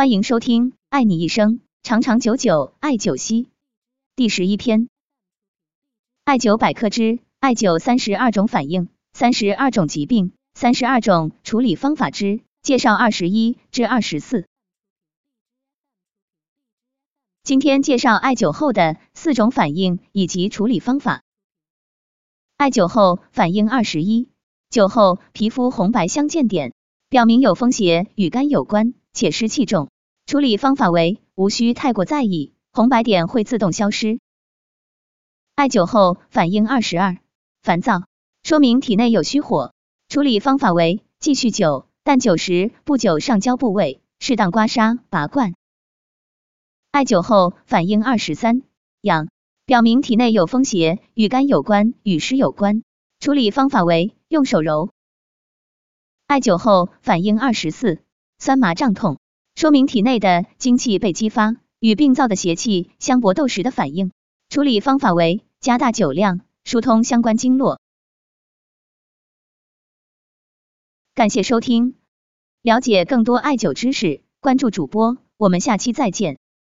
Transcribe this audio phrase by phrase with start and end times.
[0.00, 3.44] 欢迎收听《爱你一生，长长久久艾灸息》
[4.16, 4.88] 第十一篇，
[6.24, 14.46] 艾灸百科之艾灸三十二种反应、三十二种疾病、三十二种处理方法之介绍二十一至二十四。
[17.42, 21.22] 今天介绍艾灸后的四种反应以及处理方法。
[22.56, 24.30] 艾灸后反应二十一，
[24.70, 26.72] 灸后皮肤红白相间点，
[27.10, 29.88] 表明有风邪与肝有关，且湿气重。
[30.26, 34.20] 处理方法为无需太过在意，红白点会自动消失。
[35.54, 37.18] 艾灸后反应二十二，
[37.62, 38.04] 烦躁，
[38.42, 39.72] 说明体内有虚火。
[40.08, 45.54] 处理方法为继续灸，但灸时不灸上焦部位，适当刮痧拔罐。
[46.90, 48.62] 艾灸后反应二十三，
[49.00, 49.28] 痒，
[49.66, 52.82] 表明体内有风邪，与肝有关，与湿有关。
[53.20, 54.90] 处理方法为用手揉。
[56.26, 58.00] 艾灸后反应二十四，
[58.42, 59.18] 酸麻胀痛，
[59.54, 64.12] 说明体内的精气被激发，与病灶的邪气相搏斗时的反应。
[64.48, 67.82] 处理方法为加大酒量，疏通相关经络。
[71.14, 71.96] 感谢收听，
[72.62, 76.38] 了解更多艾灸知识，关注主播，我们下期再见。